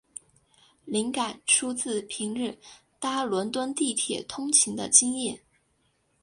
[0.85, 2.57] 灵感出自平日
[2.99, 5.43] 搭伦敦地铁通勤的经验。